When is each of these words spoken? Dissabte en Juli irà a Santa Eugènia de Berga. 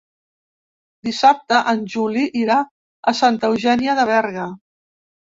Dissabte 1.07 1.59
en 1.73 1.83
Juli 1.95 2.23
irà 2.39 2.55
a 3.13 3.13
Santa 3.21 3.51
Eugènia 3.53 3.97
de 4.01 4.07
Berga. 4.13 4.49